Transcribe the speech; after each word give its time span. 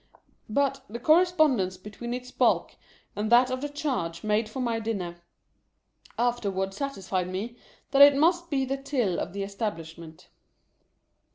But, 0.49 0.83
the 0.89 0.97
correspond 0.97 1.61
ence 1.61 1.77
between 1.77 2.11
its 2.11 2.31
bulk 2.31 2.75
and 3.15 3.31
that 3.31 3.51
of 3.51 3.61
the 3.61 3.69
charge 3.69 4.23
made 4.23 4.49
for 4.49 4.59
my 4.59 4.79
dinner, 4.79 5.17
afterward 6.17 6.73
satisfied 6.73 7.27
me 7.29 7.55
that 7.91 8.01
it 8.01 8.15
must 8.15 8.49
be 8.49 8.65
the 8.65 8.77
till 8.77 9.19
of 9.19 9.31
the 9.31 9.43
establishment. 9.43 10.29